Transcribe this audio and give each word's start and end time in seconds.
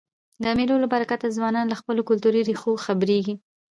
د 0.43 0.45
مېلو 0.57 0.75
له 0.83 0.87
برکته 0.93 1.27
ځوانان 1.37 1.65
له 1.69 1.75
خپلو 1.81 2.01
کلتوري 2.09 2.41
ریښو 2.49 2.71
خبريږي. 2.85 3.33